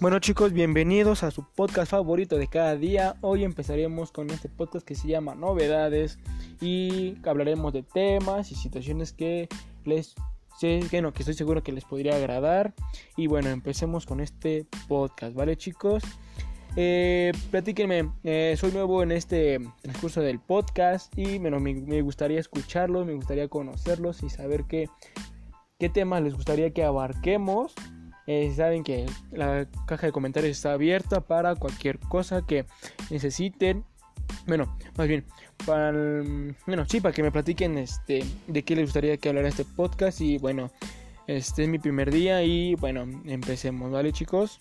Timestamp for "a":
1.24-1.30